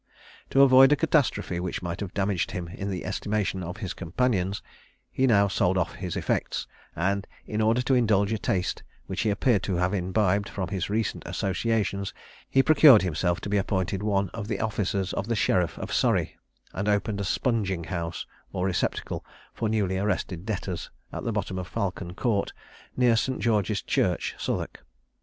[0.49, 4.63] To avoid a catastrophe which might have damaged him in the estimation of his companions,
[5.11, 9.29] he now sold off his effects; and in order to indulge a taste which he
[9.29, 12.15] appeared to have imbibed from his recent associations,
[12.49, 16.35] he procured himself to be appointed one of the officers of the sheriff of Surrey,
[16.73, 19.23] and opened a "sponging house," or receptacle
[19.53, 22.53] for newly arrested debtors, at the bottom of Falcon court,
[22.97, 23.39] near St.
[23.39, 24.83] George's Church, Southwark.